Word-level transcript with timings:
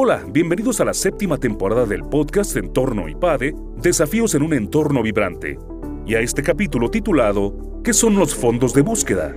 Hola, 0.00 0.24
bienvenidos 0.30 0.80
a 0.80 0.84
la 0.84 0.94
séptima 0.94 1.38
temporada 1.38 1.84
del 1.84 2.04
podcast 2.04 2.56
Entorno 2.56 3.08
IPADE, 3.08 3.56
Desafíos 3.82 4.32
en 4.36 4.42
un 4.42 4.54
entorno 4.54 5.02
vibrante, 5.02 5.58
y 6.06 6.14
a 6.14 6.20
este 6.20 6.40
capítulo 6.40 6.88
titulado 6.88 7.82
¿Qué 7.82 7.92
son 7.92 8.14
los 8.14 8.32
fondos 8.32 8.72
de 8.74 8.82
búsqueda? 8.82 9.34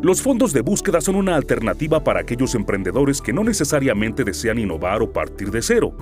Los 0.00 0.22
fondos 0.22 0.52
de 0.52 0.60
búsqueda 0.60 1.00
son 1.00 1.16
una 1.16 1.34
alternativa 1.34 2.04
para 2.04 2.20
aquellos 2.20 2.54
emprendedores 2.54 3.20
que 3.20 3.32
no 3.32 3.42
necesariamente 3.42 4.22
desean 4.22 4.60
innovar 4.60 5.02
o 5.02 5.12
partir 5.12 5.50
de 5.50 5.62
cero. 5.62 5.92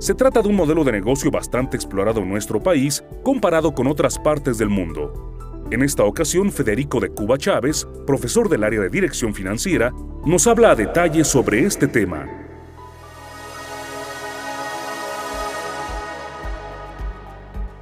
Se 0.00 0.14
trata 0.14 0.42
de 0.42 0.48
un 0.48 0.56
modelo 0.56 0.82
de 0.82 0.90
negocio 0.90 1.30
bastante 1.30 1.76
explorado 1.76 2.22
en 2.22 2.30
nuestro 2.30 2.60
país 2.60 3.04
comparado 3.22 3.72
con 3.72 3.86
otras 3.86 4.18
partes 4.18 4.58
del 4.58 4.68
mundo. 4.68 5.62
En 5.70 5.84
esta 5.84 6.02
ocasión, 6.02 6.50
Federico 6.50 6.98
de 6.98 7.10
Cuba 7.10 7.38
Chávez, 7.38 7.86
profesor 8.04 8.48
del 8.48 8.64
área 8.64 8.80
de 8.80 8.90
dirección 8.90 9.32
financiera, 9.32 9.92
nos 10.26 10.48
habla 10.48 10.72
a 10.72 10.74
detalle 10.74 11.22
sobre 11.22 11.64
este 11.64 11.86
tema. 11.86 12.43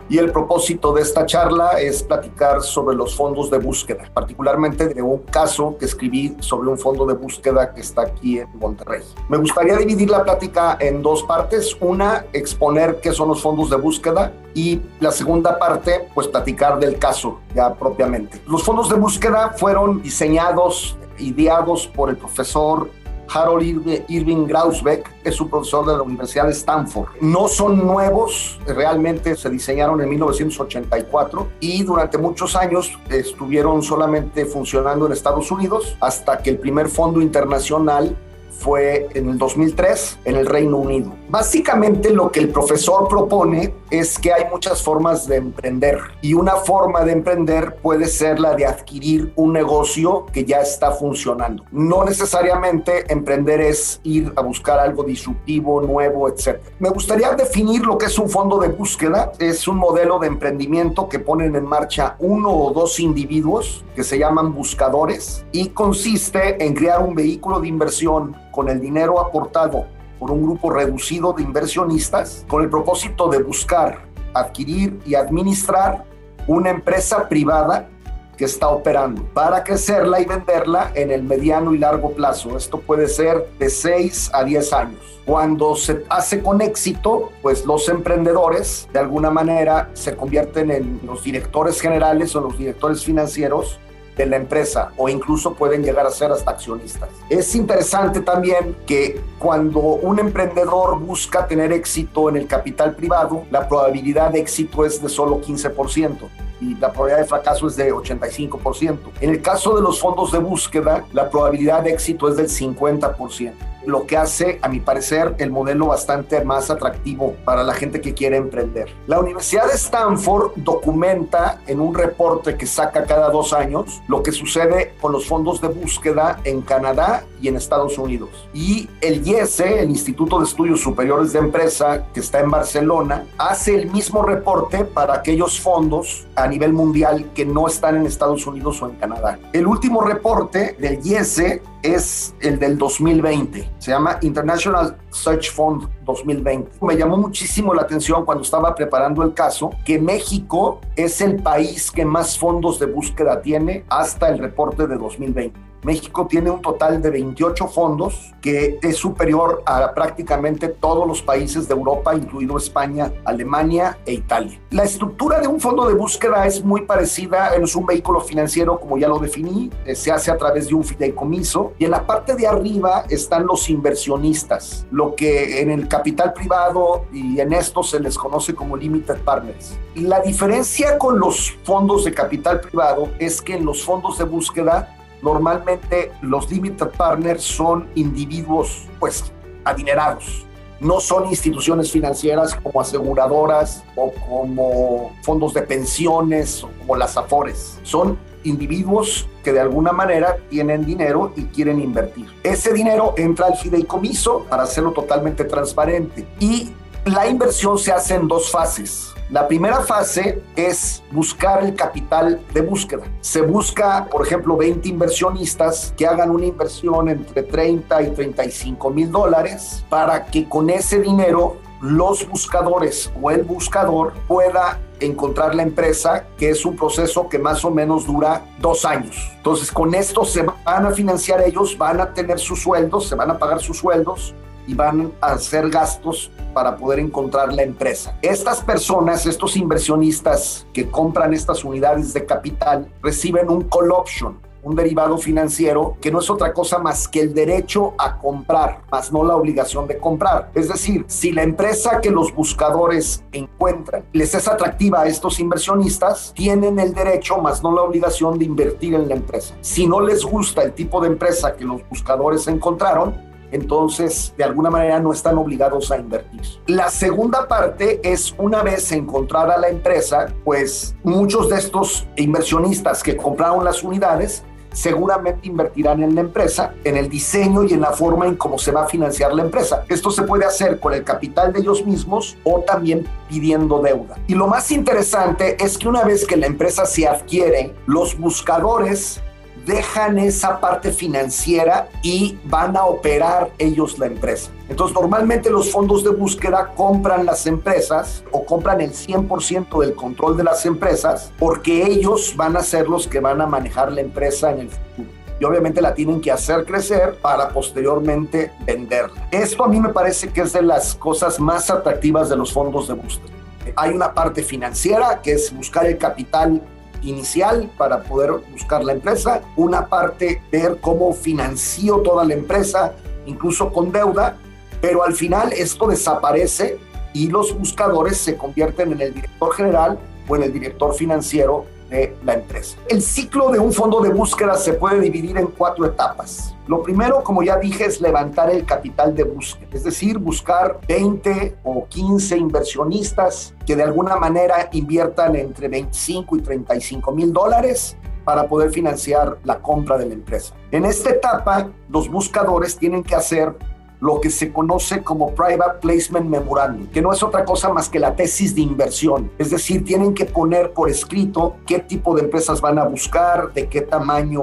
Y 0.09 0.19
el 0.19 0.31
propósito 0.33 0.93
de 0.93 1.03
esta 1.03 1.25
charla 1.27 1.81
es 1.81 2.03
platicar 2.03 2.63
sobre 2.63 2.97
los 2.97 3.15
fondos 3.17 3.51
de 3.51 3.59
búsqueda, 3.59 4.05
particularmente 4.13 4.89
de 4.89 5.03
un 5.03 5.19
caso 5.19 5.77
que 5.79 5.87
escribí 5.87 6.37
sobre 6.41 6.69
un 6.69 6.79
fondo 6.79 7.07
de 7.07 7.15
búsqueda 7.15 7.73
que 7.73 7.81
está 7.81 8.03
aquí 8.03 8.39
en 8.39 8.49
Monterrey. 8.59 9.03
Me 9.29 9.39
gustaría 9.39 9.77
dividir 9.77 10.11
la 10.11 10.23
plática 10.23 10.77
en 10.81 11.03
dos 11.03 11.23
partes. 11.23 11.77
Una, 11.81 12.27
exponer 12.33 13.01
qué 13.01 13.13
son 13.13 13.29
los 13.29 13.43
fondos 13.43 13.71
de 13.71 13.77
búsqueda 13.77 14.33
y 14.55 14.81
la 15.01 15.13
segunda 15.13 15.59
parte, 15.59 16.09
pues 16.15 16.29
platicar 16.29 16.79
del 16.79 16.99
caso 16.99 17.39
ya 17.55 17.75
propiamente. 17.75 18.41
Los 18.47 18.63
fondos 18.63 18.89
de 18.91 18.97
búsqueda 18.97 19.55
fueron 19.57 20.03
diseñados, 20.03 20.97
ideados 21.19 21.87
por 21.87 22.11
el 22.11 22.17
profesor 22.17 22.91
Harold 23.33 24.05
Irving 24.09 24.47
Grausbeck 24.47 25.11
es 25.25 25.41
un 25.41 25.49
profesor 25.49 25.87
de 25.87 25.97
la 25.97 26.03
Universidad 26.03 26.47
de 26.47 26.53
Stanford. 26.53 27.09
No 27.21 27.49
son 27.49 27.79
nuevos, 27.79 28.59
realmente 28.67 29.37
se 29.37 29.49
diseñaron 29.49 30.01
en 30.01 30.09
1984 30.11 31.49
y 31.61 31.83
durante 31.83 32.19
muchos 32.19 32.55
años 32.57 32.99
estuvieron 33.09 33.83
solamente 33.83 34.45
funcionando 34.45 35.07
en 35.07 35.13
Estados 35.13 35.51
Unidos 35.51 35.97
hasta 36.01 36.39
que 36.43 36.51
el 36.51 36.59
primer 36.59 36.89
fondo 36.89 37.23
internacional 37.23 38.17
fue 38.59 39.09
en 39.15 39.29
el 39.29 39.39
2003 39.39 40.21
en 40.25 40.37
el 40.37 40.47
Reino 40.47 40.77
Unido. 40.77 41.13
Básicamente 41.29 42.11
lo 42.11 42.31
que 42.31 42.41
el 42.41 42.51
profesor 42.51 43.09
propone 43.09 43.75
es 43.91 44.19
que 44.19 44.33
hay 44.33 44.45
muchas 44.51 44.83
formas 44.83 45.27
de 45.27 45.37
emprender 45.37 45.99
y 46.21 46.35
una 46.35 46.57
forma 46.57 47.05
de 47.05 47.13
emprender 47.13 47.77
puede 47.77 48.07
ser 48.07 48.39
la 48.39 48.55
de 48.55 48.67
adquirir 48.67 49.33
un 49.37 49.53
negocio 49.53 50.27
que 50.33 50.45
ya 50.45 50.59
está 50.59 50.93
funcionando. 50.93 51.65
No 51.71 52.05
necesariamente 52.05 53.11
emprender 53.13 53.61
es 53.61 54.01
ir 54.05 54.33
a 54.37 54.43
buscar 54.43 54.79
algo 54.79 55.03
disruptivo, 55.05 55.81
nuevo, 55.81 56.29
etc. 56.29 56.61
Me 56.79 56.91
gustaría 56.91 57.33
definir 57.33 57.85
lo 57.85 57.99
que 57.99 58.07
es 58.07 58.19
un 58.19 58.29
fondo 58.29 58.59
de 58.59 58.69
búsqueda. 58.69 59.33
Es 59.39 59.67
un 59.67 59.77
modelo 59.77 60.19
de 60.19 60.29
emprendimiento 60.29 61.09
que 61.09 61.19
ponen 61.19 61.57
en 61.57 61.65
marcha 61.65 62.17
uno 62.19 62.51
o 62.51 62.73
dos 62.73 63.01
individuos 63.01 63.85
que 63.95 64.05
se 64.05 64.19
llaman 64.19 64.55
buscadores 64.55 65.45
y 65.53 65.69
consiste 65.69 66.65
en 66.65 66.75
crear 66.75 67.03
un 67.03 67.15
vehículo 67.15 67.61
de 67.61 67.69
inversión 67.69 68.37
con 68.53 68.69
el 68.69 68.81
dinero 68.81 69.19
aportado 69.19 69.87
por 70.21 70.31
un 70.31 70.45
grupo 70.45 70.71
reducido 70.71 71.33
de 71.33 71.43
inversionistas 71.43 72.47
con 72.49 72.63
el 72.63 72.71
propósito 72.71 73.29
de 73.29 73.43
buscar, 73.43 74.05
adquirir 74.35 75.01
y 75.05 75.17
administrar 75.17 76.05
una 76.47 76.71
empresa 76.71 77.29
privada 77.29 77.89
que 78.37 78.45
está 78.45 78.69
operando 78.69 79.23
para 79.35 79.63
crecerla 79.63 80.21
y 80.21 80.25
venderla 80.25 80.93
en 80.95 81.11
el 81.11 81.23
mediano 81.23 81.75
y 81.75 81.79
largo 81.79 82.13
plazo. 82.13 82.57
Esto 82.57 82.81
puede 82.81 83.09
ser 83.09 83.49
de 83.59 83.69
6 83.69 84.31
a 84.33 84.45
10 84.45 84.73
años. 84.73 85.21
Cuando 85.25 85.77
se 85.77 86.05
hace 86.09 86.43
con 86.43 86.61
éxito, 86.61 87.31
pues 87.43 87.65
los 87.67 87.89
emprendedores 87.89 88.89
de 88.93 88.99
alguna 88.99 89.31
manera 89.31 89.91
se 89.93 90.17
convierten 90.17 90.71
en 90.71 91.01
los 91.05 91.23
directores 91.23 91.81
generales 91.81 92.35
o 92.35 92.41
los 92.41 92.59
directores 92.59 93.05
financieros 93.05 93.79
de 94.17 94.27
la 94.27 94.37
empresa 94.37 94.93
o 94.97 95.09
incluso 95.09 95.55
pueden 95.55 95.83
llegar 95.83 96.07
a 96.07 96.11
ser 96.11 96.31
hasta 96.31 96.51
accionistas. 96.51 97.09
Es 97.29 97.55
interesante 97.55 98.21
también 98.21 98.77
que 98.87 99.21
cuando 99.39 99.81
un 99.81 100.19
emprendedor 100.19 100.99
busca 100.99 101.47
tener 101.47 101.73
éxito 101.73 102.29
en 102.29 102.37
el 102.37 102.47
capital 102.47 102.95
privado, 102.95 103.45
la 103.51 103.69
probabilidad 103.69 104.31
de 104.31 104.41
éxito 104.41 104.85
es 104.85 105.03
de 105.03 105.09
solo 105.09 105.41
15% 105.41 106.29
y 106.61 106.75
la 106.77 106.93
probabilidad 106.93 107.23
de 107.23 107.29
fracaso 107.29 107.67
es 107.67 107.77
de 107.77 107.93
85%. 107.93 108.99
En 109.21 109.31
el 109.31 109.43
caso 109.43 109.75
de 109.75 109.83
los 109.83 110.01
fondos 110.01 110.31
de 110.33 110.39
búsqueda, 110.39 111.05
la 111.13 111.29
probabilidad 111.29 111.83
de 111.83 111.91
éxito 111.91 112.29
es 112.29 112.37
del 112.37 112.49
50% 112.49 113.72
lo 113.87 114.07
que 114.07 114.17
hace, 114.17 114.59
a 114.63 114.69
mi 114.69 114.81
parecer, 114.81 115.35
el 115.39 115.51
modelo 115.51 115.87
bastante 115.87 116.45
más 116.45 116.71
atractivo 116.71 117.35
para 117.45 117.63
la 117.63 117.75
gente 117.75 118.01
que 118.01 118.15
quiere 118.15 118.37
emprender. 118.37 118.89
La 119.07 119.21
Universidad 119.21 119.67
de 119.67 119.75
Stanford 119.75 120.53
documenta 120.57 121.61
en 121.67 121.81
un 121.81 121.95
reporte 121.95 122.57
que 122.57 122.67
saca 122.67 123.05
cada 123.05 123.31
dos 123.31 123.53
años 123.53 124.03
lo 124.09 124.23
que 124.23 124.33
sucede 124.33 124.95
con 125.01 125.13
los 125.13 125.27
fondos 125.27 125.61
de 125.61 125.69
búsqueda 125.69 126.41
en 126.45 126.63
Canadá 126.63 127.25
y 127.41 127.49
en 127.49 127.57
Estados 127.57 127.99
Unidos. 127.99 128.31
Y 128.55 128.89
el 129.01 129.27
IESE, 129.27 129.81
el 129.81 129.91
Instituto 129.91 130.39
de 130.39 130.45
Estudios 130.45 130.81
Superiores 130.81 131.33
de 131.33 131.41
Empresa, 131.41 132.07
que 132.13 132.21
está 132.21 132.41
en 132.41 132.51
Barcelona, 132.51 133.27
hace 133.39 133.75
el 133.75 133.91
mismo 133.91 134.23
reporte 134.23 134.85
para 134.85 135.15
aquellos 135.15 135.61
fondos 135.61 136.27
a 136.37 136.47
nivel 136.47 136.73
mundial 136.73 137.31
que 137.35 137.45
no 137.45 137.67
están 137.67 137.97
en 137.97 138.07
Estados 138.07 138.47
Unidos 138.47 138.81
o 138.83 138.89
en 138.89 138.97
Canadá. 138.97 139.39
El 139.53 139.67
último 139.67 140.03
reporte 140.03 140.77
del 140.79 141.05
IESE 141.05 141.63
es 141.83 142.35
el 142.41 142.59
del 142.59 142.79
2020. 142.79 143.72
Se 143.83 143.91
llama 143.91 144.19
International 144.23 144.97
Search 145.13 145.51
Fund 145.51 145.89
2020. 146.05 146.79
Me 146.81 146.97
llamó 146.97 147.17
muchísimo 147.17 147.75
la 147.75 147.83
atención 147.83 148.25
cuando 148.25 148.43
estaba 148.43 148.75
preparando 148.75 149.23
el 149.23 149.35
caso 149.35 149.71
que 149.85 149.99
México 149.99 150.81
es 150.97 151.21
el 151.21 151.43
país 151.43 151.91
que 151.91 152.05
más 152.05 152.39
fondos 152.39 152.79
de 152.79 152.87
búsqueda 152.87 153.41
tiene 153.43 153.85
hasta 153.89 154.29
el 154.29 154.39
reporte 154.39 154.87
de 154.87 154.97
2020. 154.97 155.73
México 155.83 156.27
tiene 156.29 156.51
un 156.51 156.63
total 156.63 157.03
de 157.03 157.11
28 157.11 157.67
fondos, 157.67 158.33
que 158.41 158.79
es 158.83 158.97
superior 158.97 159.63
a 159.67 159.93
prácticamente 159.95 160.69
todos 160.69 161.07
los 161.07 161.23
países 161.23 161.67
de 161.67 161.75
Europa, 161.75 162.15
incluido 162.15 162.57
España, 162.57 163.13
Alemania 163.25 163.99
e 164.07 164.13
Italia. 164.15 164.61
La 164.71 164.85
estructura 164.85 165.41
de 165.41 165.49
un 165.49 165.61
fondo 165.61 165.89
de 165.89 165.95
búsqueda 165.95 166.47
es 166.47 166.65
muy 166.65 166.83
parecida, 166.83 167.55
es 167.57 167.75
un 167.75 167.85
vehículo 167.85 168.21
financiero, 168.21 168.79
como 168.79 168.97
ya 168.97 169.09
lo 169.09 169.19
definí, 169.19 169.71
eh, 169.85 169.97
se 169.97 170.13
hace 170.13 170.31
a 170.31 170.37
través 170.37 170.69
de 170.69 170.75
un 170.75 170.85
fideicomiso, 170.85 171.73
y 171.79 171.85
en 171.85 171.91
la 171.91 172.07
parte 172.07 172.37
de 172.37 172.47
arriba 172.47 173.05
están 173.09 173.47
los 173.47 173.69
inversionistas, 173.69 174.87
lo 175.03 175.17
que 175.17 175.61
en 175.61 175.71
el 175.73 175.89
capital 175.89 176.33
privado 176.33 177.07
y 177.13 177.41
en 177.41 177.53
esto 177.53 177.83
se 177.83 177.99
les 177.99 178.17
conoce 178.17 178.55
como 178.55 178.77
limited 178.77 179.19
partners. 179.25 179.77
Y 179.97 180.03
la 180.03 180.21
diferencia 180.21 180.97
con 180.97 181.19
los 181.19 181.51
fondos 181.65 182.05
de 182.05 182.15
capital 182.15 182.61
privado 182.61 183.09
es 183.19 183.43
que 183.43 183.57
en 183.57 183.65
los 183.65 183.83
fondos 183.83 184.19
de 184.19 184.25
búsqueda 184.25 184.97
normalmente 185.21 186.13
los 186.21 186.49
limited 186.53 186.89
partners 186.97 187.43
son 187.43 187.89
individuos 187.97 188.87
pues 189.01 189.33
adinerados. 189.65 190.47
No 190.83 190.99
son 190.99 191.29
instituciones 191.29 191.93
financieras 191.93 192.57
como 192.57 192.81
aseguradoras 192.81 193.85
o 193.95 194.11
como 194.29 195.13
fondos 195.23 195.55
de 195.55 195.63
pensiones 195.63 196.65
o 196.65 196.71
como 196.81 196.97
las 196.97 197.17
AFORES. 197.17 197.79
Son 197.85 198.19
individuos 198.43 199.29
que 199.45 199.53
de 199.53 199.61
alguna 199.61 199.93
manera 199.93 200.39
tienen 200.51 200.85
dinero 200.85 201.33
y 201.37 201.45
quieren 201.45 201.81
invertir. 201.81 202.27
Ese 202.43 202.73
dinero 202.73 203.15
entra 203.17 203.47
al 203.47 203.57
fideicomiso 203.57 204.45
para 204.51 204.65
hacerlo 204.65 204.91
totalmente 204.91 205.45
transparente 205.45 206.27
y 206.41 206.73
la 207.05 207.29
inversión 207.29 207.79
se 207.79 207.93
hace 207.93 208.17
en 208.17 208.27
dos 208.27 208.51
fases 208.51 209.12
la 209.33 209.49
primera 209.49 209.81
fase 209.81 210.43
es 210.57 211.03
buscar 211.11 211.65
el 211.65 211.75
capital 211.75 212.39
de 212.53 212.61
búsqueda. 212.61 213.05
Se 213.23 213.41
busca, 213.41 214.05
por 214.11 214.27
ejemplo, 214.27 214.59
20 214.59 214.87
inversionistas 214.87 215.95
que 215.97 216.07
hagan 216.07 216.29
una 216.29 216.45
inversión 216.45 217.09
entre 217.09 217.43
30 217.43 218.03
y 218.03 218.11
35 218.11 218.91
mil 218.91 219.11
dólares 219.11 219.87
para 219.89 220.27
que 220.27 220.47
con 220.47 220.69
ese 220.69 221.01
dinero 221.01 221.57
los 221.81 222.29
buscadores 222.29 223.11
o 223.23 223.31
el 223.31 223.43
buscador 223.43 224.13
pueda 224.29 224.79
encontrar 225.01 225.55
la 225.55 225.63
empresa, 225.63 226.27
que 226.37 226.51
es 226.51 226.67
un 226.67 226.77
proceso 226.77 227.27
que 227.31 227.39
más 227.39 227.65
o 227.65 227.71
menos 227.71 228.07
dura 228.07 228.45
dos 228.59 228.85
años. 228.85 229.17
Entonces, 229.39 229.73
con 229.73 229.95
esto 229.95 230.27
se 230.27 230.43
van 230.43 230.85
a 230.85 230.91
financiar 230.91 231.41
ellos, 231.41 231.79
van 231.79 232.03
a 232.03 232.13
tener 232.13 232.39
sus 232.39 232.63
sueldos, 232.63 233.09
se 233.09 233.15
van 233.15 233.31
a 233.31 233.39
pagar 233.39 233.61
sus 233.61 233.79
sueldos 233.79 234.35
y 234.67 234.75
van 234.75 235.13
a 235.21 235.33
hacer 235.33 235.71
gastos 235.71 236.31
para 236.53 236.77
poder 236.77 236.99
encontrar 236.99 237.53
la 237.53 237.63
empresa. 237.63 238.17
Estas 238.23 238.61
personas, 238.61 239.27
estos 239.27 239.57
inversionistas 239.57 240.67
que 240.73 240.89
compran 240.89 241.35
estas 241.35 241.65
unidades 241.65 242.13
de 242.13 242.27
capital, 242.27 242.89
reciben 243.03 243.51
un 243.51 243.63
call 243.63 243.91
option, 243.93 244.39
un 244.63 244.77
derivado 244.77 245.19
financiero 245.19 245.97
que 246.01 246.11
no 246.11 246.21
es 246.21 246.31
otra 246.31 246.53
cosa 246.53 246.79
más 246.79 247.09
que 247.09 247.21
el 247.21 247.35
derecho 247.35 247.95
a 247.99 248.19
comprar, 248.19 248.83
más 248.91 249.13
no 249.13 249.25
la 249.25 249.37
obligación 249.37 249.87
de 249.87 249.99
comprar. 249.99 250.51
Es 250.55 250.69
decir, 250.69 251.05
si 251.09 251.33
la 251.33 251.43
empresa 251.43 252.01
que 252.01 252.11
los 252.11 252.33
buscadores 252.33 253.25
encuentran 253.33 254.05
les 254.13 254.35
es 254.35 254.47
atractiva 254.47 255.03
a 255.03 255.07
estos 255.07 255.41
inversionistas, 255.41 256.33
tienen 256.35 256.79
el 256.79 256.95
derecho, 256.95 257.39
más 257.39 257.63
no 257.63 257.75
la 257.75 257.83
obligación 257.83 258.39
de 258.39 258.45
invertir 258.45 258.95
en 258.95 259.09
la 259.09 259.15
empresa. 259.15 259.55
Si 259.61 259.87
no 259.87 260.01
les 260.01 260.25
gusta 260.25 260.63
el 260.63 260.73
tipo 260.73 261.01
de 261.01 261.09
empresa 261.09 261.57
que 261.57 261.65
los 261.65 261.87
buscadores 261.89 262.47
encontraron, 262.47 263.32
entonces 263.53 264.35
de 264.37 264.45
alguna 264.45 264.71
manera 264.71 264.99
no 264.99 265.13
están 265.13 265.39
obligados 265.39 265.91
a 265.93 265.99
invertir. 265.99 266.43
La 266.67 266.89
segunda 266.91 267.47
parte 267.47 268.01
es 268.03 268.35
una 268.39 268.63
vez 268.63 268.91
encontrada 268.93 269.57
la 269.59 269.69
empresa, 269.69 270.33
pues 270.45 270.95
muchos 271.05 271.49
de 271.49 271.57
estos 271.57 272.07
inversionistas 272.17 273.03
que 273.03 273.17
compraron 273.17 273.65
las 273.65 273.83
unidades 273.83 274.43
seguramente 274.73 275.47
invertirán 275.47 276.03
en 276.03 276.15
la 276.15 276.23
empresa, 276.23 276.75
en 276.85 276.97
el 276.97 277.09
diseño 277.09 277.65
y 277.65 277.75
en 277.75 277.81
la 277.81 277.93
forma 277.93 278.27
en 278.27 278.37
cómo 278.37 278.59
se 278.59 278.73
va 278.73 278.85
a 278.85 278.89
financiar 278.89 279.33
la 279.35 279.43
empresa. 279.43 279.85
Esto 279.89 280.11
se 280.11 280.23
puede 280.23 280.45
hacer 280.45 280.81
con 280.81 280.95
el 280.95 281.05
capital 281.05 281.53
de 281.53 281.61
ellos 281.61 281.85
mismos 281.85 282.37
o 282.45 282.61
también 282.61 283.07
pidiendo 283.29 283.81
deuda. 283.81 284.19
Y 284.27 284.35
lo 284.35 284.47
más 284.47 284.71
interesante 284.71 285.63
es 285.63 285.79
que 285.79 285.89
una 285.89 286.05
vez 286.05 286.27
que 286.27 286.37
la 286.37 286.47
empresa 286.47 286.87
se 286.87 287.07
adquiere, 287.07 287.75
los 287.87 288.19
buscadores 288.19 289.21
dejan 289.67 290.19
esa 290.19 290.61
parte 290.61 290.93
financiera 290.93 291.89
y 292.03 292.39
van 292.45 292.77
a 292.77 292.85
operar 292.85 293.51
ellos 293.59 293.99
la 293.99 294.07
empresa. 294.07 294.51
Entonces, 294.69 294.95
normalmente 294.95 295.51
los 295.51 295.71
fondos 295.71 296.03
de 296.05 296.11
búsqueda 296.11 296.73
compran 296.75 297.27
las 297.27 297.47
empresas 297.47 298.25
o 298.31 298.45
compran 298.45 298.81
el 298.81 298.93
100% 298.93 299.81
del 299.81 299.95
control 299.95 300.37
de 300.37 300.45
las 300.45 300.65
empresas 300.67 301.33
porque 301.39 301.85
ellos 301.87 302.35
van 302.37 302.57
a 302.57 302.63
ser 302.63 302.89
los 302.89 303.07
que 303.07 303.21
van 303.21 303.41
a 303.41 303.47
manejar 303.47 303.93
la 303.93 304.01
empresa 304.01 304.51
en 304.51 304.61
el 304.61 304.71
futuro 304.71 305.23
y 305.43 305.45
obviamente 305.45 305.83
la 305.83 305.93
tienen 305.93 306.21
que 306.21 306.31
hacer 306.31 306.65
crecer 306.65 307.17
para 307.21 307.49
posteriormente 307.49 308.53
venderla. 308.65 309.27
Esto 309.33 309.65
a 309.65 309.69
mí 309.69 309.81
me 309.81 309.89
parece 309.89 310.29
que 310.29 310.43
es 310.43 310.53
de 310.53 310.63
las 310.63 310.95
cosas 310.95 311.41
más 311.41 311.69
atractivas 311.69 312.29
de 312.29 312.37
los 312.37 312.53
fondos 312.53 312.87
de 312.87 312.95
búsqueda. 312.95 313.35
Hay 313.75 313.91
una 313.91 314.15
parte 314.15 314.45
financiera 314.45 315.21
que 315.21 315.33
es 315.33 315.53
buscar 315.53 315.87
el 315.87 315.99
capital 315.99 316.63
inicial 317.03 317.71
para 317.77 318.03
poder 318.03 318.33
buscar 318.51 318.85
la 318.85 318.93
empresa, 318.93 319.43
una 319.57 319.87
parte 319.87 320.43
ver 320.51 320.79
cómo 320.81 321.13
financió 321.13 321.99
toda 321.99 322.25
la 322.25 322.35
empresa, 322.35 322.95
incluso 323.27 323.73
con 323.73 323.93
deuda, 323.93 324.37
pero 324.81 325.05
al 325.05 325.15
final 325.15 325.53
esto 325.53 325.87
desaparece 325.87 326.79
y 327.13 327.29
los 327.29 327.57
buscadores 327.57 328.19
se 328.19 328.37
convierten 328.37 328.93
en 328.93 329.01
el 329.01 329.15
director 329.15 329.55
general 329.55 329.99
o 330.29 330.37
en 330.37 330.43
el 330.45 330.53
director 330.53 330.95
financiero 330.95 331.67
de 331.93 332.17
la 332.25 332.35
empresa. 332.35 332.77
El 332.89 333.03
ciclo 333.03 333.51
de 333.51 333.59
un 333.59 333.73
fondo 333.73 334.01
de 334.01 334.09
búsqueda 334.09 334.57
se 334.57 334.73
puede 334.73 335.01
dividir 335.01 335.37
en 335.37 335.47
cuatro 335.47 335.85
etapas. 335.87 336.57
Lo 336.67 336.83
primero, 336.83 337.23
como 337.23 337.43
ya 337.43 337.59
dije, 337.59 337.85
es 337.85 338.01
levantar 338.01 338.51
el 338.51 338.65
capital 338.65 339.15
de 339.15 339.25
búsqueda, 339.25 339.69
es 339.73 339.85
decir, 339.85 340.19
buscar 340.19 340.81
20 340.89 341.57
o 341.65 341.87
15 341.89 342.37
inversionistas 342.37 343.55
que 343.67 343.77
de 343.77 343.83
alguna 343.83 344.17
manera 344.17 344.69
inviertan 344.73 345.37
entre 345.37 345.69
25 345.69 346.37
y 346.37 346.41
35 346.41 347.13
mil 347.13 347.33
dólares 347.33 347.97
para 348.25 348.49
poder 348.49 348.71
financiar 348.71 349.39
la 349.45 349.59
compra 349.59 349.99
de 349.99 350.07
la 350.07 350.15
empresa. 350.15 350.55
En 350.71 350.85
esta 350.85 351.11
etapa, 351.11 351.71
los 351.89 352.09
buscadores 352.09 352.77
tienen 352.77 353.03
que 353.03 353.17
hacer 353.17 353.55
lo 354.03 354.21
que 354.21 354.31
se 354.31 354.53
conoce 354.53 355.05
como 355.05 355.33
Private 355.33 355.79
Placement 355.81 356.27
Memorandum, 356.29 356.89
que 356.89 357.01
no 357.01 357.13
es 357.13 357.23
otra 357.23 357.45
cosa 357.45 357.73
más 357.73 357.89
que 357.89 358.01
la 358.01 358.17
tesis 358.17 358.53
de 358.53 358.61
inversión. 358.61 359.31
Es 359.39 359.51
decir, 359.51 359.85
tienen 359.85 360.13
que 360.13 360.25
poner 360.25 360.73
por 360.73 360.91
escrito 360.91 361.55
qué 361.67 361.79
tipo 361.79 362.15
de 362.17 362.23
empresas 362.23 362.61
van 362.61 362.81
a 362.81 362.85
buscar, 362.85 363.53
de 363.53 363.69
qué 363.69 363.81
tamaño 363.81 364.43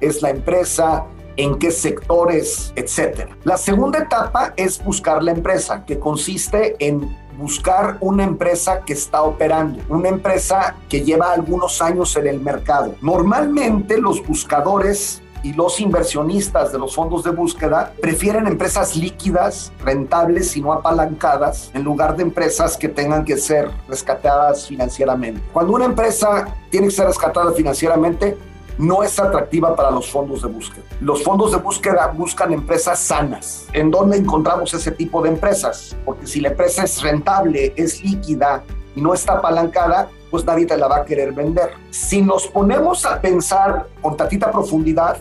es 0.00 0.22
la 0.22 0.30
empresa, 0.30 1.06
en 1.36 1.58
qué 1.58 1.72
sectores, 1.72 2.72
etcétera. 2.76 3.36
La 3.42 3.56
segunda 3.56 3.98
etapa 3.98 4.54
es 4.56 4.82
buscar 4.82 5.24
la 5.24 5.32
empresa, 5.32 5.84
que 5.84 5.98
consiste 5.98 6.76
en 6.78 7.16
buscar 7.36 7.96
una 8.00 8.22
empresa 8.22 8.82
que 8.86 8.92
está 8.92 9.22
operando, 9.22 9.82
una 9.88 10.08
empresa 10.08 10.76
que 10.88 11.02
lleva 11.02 11.32
algunos 11.32 11.82
años 11.82 12.14
en 12.16 12.28
el 12.28 12.40
mercado. 12.40 12.94
Normalmente 13.02 14.00
los 14.00 14.24
buscadores 14.24 15.20
y 15.42 15.52
los 15.52 15.80
inversionistas 15.80 16.72
de 16.72 16.78
los 16.78 16.94
fondos 16.94 17.24
de 17.24 17.30
búsqueda 17.30 17.92
prefieren 18.00 18.46
empresas 18.46 18.96
líquidas, 18.96 19.72
rentables 19.82 20.56
y 20.56 20.60
no 20.60 20.72
apalancadas, 20.72 21.70
en 21.74 21.82
lugar 21.82 22.16
de 22.16 22.22
empresas 22.22 22.76
que 22.76 22.88
tengan 22.88 23.24
que 23.24 23.36
ser 23.36 23.70
rescatadas 23.88 24.66
financieramente. 24.66 25.40
Cuando 25.52 25.72
una 25.72 25.86
empresa 25.86 26.46
tiene 26.70 26.88
que 26.88 26.94
ser 26.94 27.06
rescatada 27.06 27.52
financieramente, 27.52 28.36
no 28.78 29.02
es 29.02 29.18
atractiva 29.18 29.76
para 29.76 29.90
los 29.90 30.10
fondos 30.10 30.42
de 30.42 30.48
búsqueda. 30.48 30.84
Los 31.00 31.22
fondos 31.22 31.52
de 31.52 31.58
búsqueda 31.58 32.06
buscan 32.16 32.52
empresas 32.52 32.98
sanas. 32.98 33.66
¿En 33.74 33.90
dónde 33.90 34.16
encontramos 34.16 34.72
ese 34.72 34.90
tipo 34.90 35.20
de 35.22 35.28
empresas? 35.28 35.96
Porque 36.04 36.26
si 36.26 36.40
la 36.40 36.48
empresa 36.48 36.84
es 36.84 37.02
rentable, 37.02 37.74
es 37.76 38.02
líquida 38.02 38.64
y 38.96 39.02
no 39.02 39.12
está 39.12 39.34
apalancada, 39.34 40.08
pues 40.30 40.44
nadie 40.44 40.66
te 40.66 40.76
la 40.76 40.88
va 40.88 40.98
a 40.98 41.04
querer 41.04 41.32
vender. 41.32 41.70
Si 41.90 42.22
nos 42.22 42.46
ponemos 42.46 43.04
a 43.04 43.20
pensar 43.20 43.88
con 44.00 44.16
tantita 44.16 44.50
profundidad, 44.50 45.18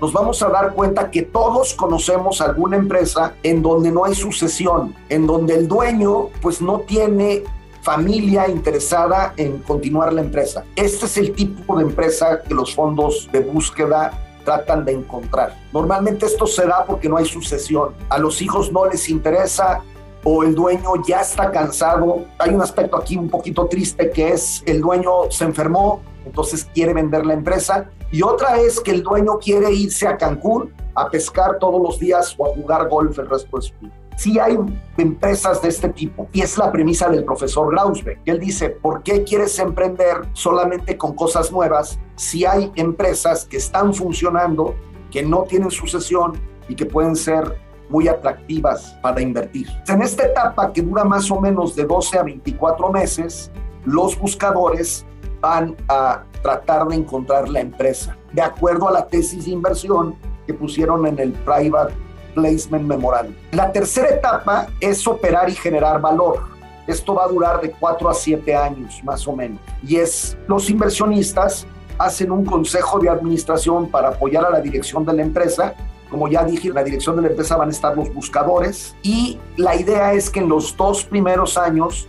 nos 0.00 0.12
vamos 0.12 0.42
a 0.42 0.48
dar 0.48 0.74
cuenta 0.74 1.10
que 1.10 1.22
todos 1.22 1.74
conocemos 1.74 2.40
alguna 2.40 2.76
empresa 2.76 3.34
en 3.42 3.62
donde 3.62 3.92
no 3.92 4.04
hay 4.04 4.14
sucesión, 4.14 4.94
en 5.08 5.26
donde 5.26 5.54
el 5.54 5.68
dueño 5.68 6.28
pues 6.40 6.60
no 6.60 6.80
tiene 6.80 7.44
familia 7.82 8.48
interesada 8.48 9.34
en 9.36 9.58
continuar 9.58 10.12
la 10.12 10.20
empresa. 10.20 10.64
Este 10.76 11.06
es 11.06 11.16
el 11.18 11.32
tipo 11.32 11.76
de 11.76 11.84
empresa 11.84 12.42
que 12.42 12.54
los 12.54 12.74
fondos 12.74 13.28
de 13.32 13.40
búsqueda 13.40 14.10
tratan 14.44 14.84
de 14.84 14.92
encontrar. 14.92 15.56
Normalmente 15.72 16.26
esto 16.26 16.46
se 16.46 16.66
da 16.66 16.84
porque 16.84 17.08
no 17.08 17.16
hay 17.16 17.26
sucesión. 17.26 17.94
A 18.08 18.18
los 18.18 18.42
hijos 18.42 18.72
no 18.72 18.86
les 18.86 19.08
interesa 19.08 19.82
o 20.24 20.42
el 20.42 20.54
dueño 20.54 20.94
ya 21.06 21.20
está 21.20 21.50
cansado. 21.50 22.24
Hay 22.38 22.54
un 22.54 22.62
aspecto 22.62 22.96
aquí 22.96 23.16
un 23.16 23.28
poquito 23.28 23.66
triste 23.66 24.10
que 24.10 24.28
es 24.28 24.62
el 24.66 24.80
dueño 24.80 25.30
se 25.30 25.44
enfermó, 25.44 26.00
entonces 26.24 26.64
quiere 26.72 26.94
vender 26.94 27.26
la 27.26 27.34
empresa. 27.34 27.90
Y 28.10 28.22
otra 28.22 28.60
es 28.60 28.80
que 28.80 28.90
el 28.90 29.02
dueño 29.02 29.38
quiere 29.38 29.72
irse 29.72 30.06
a 30.06 30.16
Cancún 30.16 30.72
a 30.94 31.08
pescar 31.08 31.58
todos 31.58 31.80
los 31.82 31.98
días 31.98 32.34
o 32.38 32.46
a 32.46 32.54
jugar 32.54 32.88
golf 32.88 33.18
el 33.18 33.28
resto 33.28 33.56
de 33.56 33.62
su 33.62 33.74
vida. 33.80 33.92
Sí 34.16 34.38
hay 34.38 34.58
empresas 34.98 35.62
de 35.62 35.68
este 35.68 35.88
tipo 35.88 36.28
y 36.32 36.42
es 36.42 36.58
la 36.58 36.70
premisa 36.70 37.08
del 37.08 37.24
profesor 37.24 37.70
Grausbeck. 37.70 38.20
Él 38.26 38.38
dice, 38.38 38.68
¿por 38.68 39.02
qué 39.02 39.24
quieres 39.24 39.58
emprender 39.58 40.28
solamente 40.34 40.98
con 40.98 41.14
cosas 41.14 41.50
nuevas 41.50 41.98
si 42.16 42.44
hay 42.44 42.70
empresas 42.76 43.46
que 43.46 43.56
están 43.56 43.94
funcionando, 43.94 44.74
que 45.10 45.22
no 45.22 45.44
tienen 45.44 45.70
sucesión 45.70 46.38
y 46.68 46.74
que 46.74 46.84
pueden 46.86 47.16
ser 47.16 47.56
muy 47.92 48.08
atractivas 48.08 48.96
para 49.02 49.20
invertir? 49.20 49.68
En 49.86 50.02
esta 50.02 50.24
etapa 50.26 50.72
que 50.72 50.82
dura 50.82 51.04
más 51.04 51.30
o 51.30 51.40
menos 51.40 51.76
de 51.76 51.84
12 51.84 52.18
a 52.18 52.22
24 52.24 52.90
meses, 52.90 53.52
los 53.84 54.18
buscadores 54.18 55.06
van 55.40 55.76
a 55.88 56.24
tratar 56.42 56.86
de 56.88 56.96
encontrar 56.96 57.48
la 57.48 57.60
empresa, 57.60 58.16
de 58.32 58.42
acuerdo 58.42 58.88
a 58.88 58.92
la 58.92 59.06
tesis 59.06 59.44
de 59.44 59.52
inversión 59.52 60.16
que 60.46 60.54
pusieron 60.54 61.06
en 61.06 61.18
el 61.18 61.32
Private 61.32 61.94
Placement 62.34 62.84
Memorandum. 62.84 63.34
La 63.52 63.70
tercera 63.70 64.08
etapa 64.08 64.66
es 64.80 65.06
operar 65.06 65.48
y 65.50 65.54
generar 65.54 66.00
valor. 66.00 66.40
Esto 66.86 67.14
va 67.14 67.24
a 67.24 67.28
durar 67.28 67.60
de 67.60 67.70
4 67.70 68.08
a 68.08 68.14
7 68.14 68.56
años, 68.56 69.00
más 69.04 69.28
o 69.28 69.36
menos. 69.36 69.60
Y 69.86 69.96
es 69.96 70.36
los 70.48 70.68
inversionistas 70.68 71.66
hacen 71.98 72.32
un 72.32 72.44
consejo 72.44 72.98
de 72.98 73.08
administración 73.08 73.88
para 73.88 74.08
apoyar 74.08 74.44
a 74.44 74.50
la 74.50 74.60
dirección 74.60 75.04
de 75.04 75.12
la 75.12 75.22
empresa. 75.22 75.74
Como 76.12 76.28
ya 76.28 76.44
dije, 76.44 76.68
en 76.68 76.74
la 76.74 76.84
dirección 76.84 77.16
de 77.16 77.22
la 77.22 77.28
empresa 77.28 77.56
van 77.56 77.68
a 77.68 77.72
estar 77.72 77.96
los 77.96 78.12
buscadores 78.12 78.94
y 79.02 79.40
la 79.56 79.74
idea 79.74 80.12
es 80.12 80.28
que 80.28 80.40
en 80.40 80.48
los 80.50 80.76
dos 80.76 81.04
primeros 81.04 81.56
años 81.56 82.06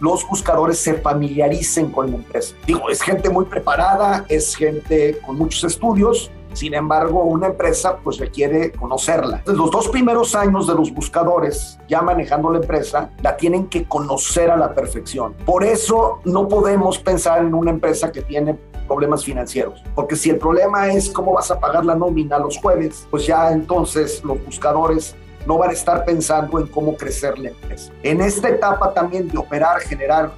los 0.00 0.26
buscadores 0.26 0.78
se 0.78 0.94
familiaricen 0.94 1.90
con 1.92 2.10
la 2.10 2.16
empresa. 2.16 2.56
Digo, 2.66 2.88
es 2.88 3.02
gente 3.02 3.28
muy 3.28 3.44
preparada, 3.44 4.24
es 4.30 4.56
gente 4.56 5.18
con 5.24 5.36
muchos 5.36 5.64
estudios, 5.64 6.30
sin 6.54 6.72
embargo, 6.74 7.24
una 7.24 7.48
empresa 7.48 7.98
pues 8.02 8.18
requiere 8.18 8.72
conocerla. 8.72 9.38
Entonces, 9.38 9.58
los 9.58 9.70
dos 9.70 9.88
primeros 9.88 10.34
años 10.34 10.66
de 10.66 10.74
los 10.74 10.92
buscadores, 10.92 11.78
ya 11.88 12.02
manejando 12.02 12.50
la 12.50 12.58
empresa, 12.58 13.10
la 13.22 13.36
tienen 13.36 13.68
que 13.68 13.84
conocer 13.84 14.50
a 14.50 14.56
la 14.56 14.74
perfección. 14.74 15.34
Por 15.44 15.62
eso 15.62 16.20
no 16.24 16.48
podemos 16.48 16.98
pensar 16.98 17.42
en 17.44 17.54
una 17.54 17.70
empresa 17.70 18.12
que 18.12 18.22
tiene 18.22 18.58
problemas 18.92 19.24
financieros, 19.24 19.82
porque 19.94 20.16
si 20.16 20.28
el 20.28 20.36
problema 20.36 20.88
es 20.92 21.08
cómo 21.08 21.32
vas 21.32 21.50
a 21.50 21.58
pagar 21.58 21.82
la 21.82 21.94
nómina 21.94 22.38
los 22.38 22.58
jueves, 22.58 23.06
pues 23.10 23.26
ya 23.26 23.50
entonces 23.50 24.22
los 24.22 24.44
buscadores 24.44 25.16
no 25.46 25.56
van 25.56 25.70
a 25.70 25.72
estar 25.72 26.04
pensando 26.04 26.60
en 26.60 26.66
cómo 26.66 26.94
crecer 26.94 27.38
la 27.38 27.48
empresa. 27.48 27.90
En 28.02 28.20
esta 28.20 28.50
etapa 28.50 28.92
también 28.92 29.28
de 29.28 29.38
operar, 29.38 29.80
generar, 29.80 30.30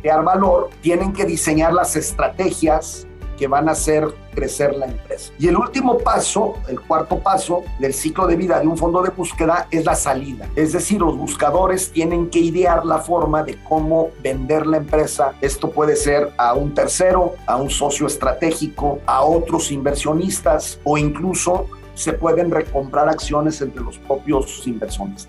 crear 0.00 0.24
valor, 0.24 0.70
tienen 0.80 1.12
que 1.12 1.26
diseñar 1.26 1.74
las 1.74 1.94
estrategias 1.94 3.06
que 3.36 3.48
van 3.48 3.68
a 3.68 3.72
hacer 3.72 4.06
crecer 4.34 4.74
la 4.76 4.86
empresa. 4.86 5.32
Y 5.38 5.48
el 5.48 5.56
último 5.56 5.98
paso, 5.98 6.54
el 6.68 6.80
cuarto 6.80 7.18
paso 7.18 7.62
del 7.78 7.94
ciclo 7.94 8.26
de 8.26 8.36
vida 8.36 8.60
de 8.60 8.66
un 8.66 8.76
fondo 8.76 9.02
de 9.02 9.10
búsqueda 9.10 9.68
es 9.70 9.84
la 9.84 9.94
salida. 9.94 10.48
Es 10.56 10.72
decir, 10.72 11.00
los 11.00 11.16
buscadores 11.16 11.90
tienen 11.92 12.30
que 12.30 12.40
idear 12.40 12.84
la 12.84 12.98
forma 12.98 13.42
de 13.42 13.62
cómo 13.64 14.10
vender 14.22 14.66
la 14.66 14.78
empresa. 14.78 15.34
Esto 15.40 15.70
puede 15.70 15.96
ser 15.96 16.32
a 16.36 16.54
un 16.54 16.74
tercero, 16.74 17.34
a 17.46 17.56
un 17.56 17.70
socio 17.70 18.06
estratégico, 18.06 18.98
a 19.06 19.22
otros 19.22 19.70
inversionistas 19.70 20.80
o 20.84 20.98
incluso 20.98 21.66
se 21.94 22.12
pueden 22.12 22.50
recomprar 22.50 23.08
acciones 23.08 23.60
entre 23.60 23.82
los 23.82 23.98
propios 23.98 24.66
inversores. 24.66 25.28